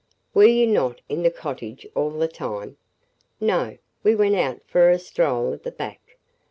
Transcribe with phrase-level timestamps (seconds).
[0.33, 2.77] "Were you not in the cottage all the time?"
[3.39, 6.17] "No; we went out for a stroll at the back.